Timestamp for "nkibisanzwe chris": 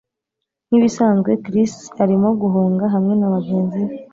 0.67-1.73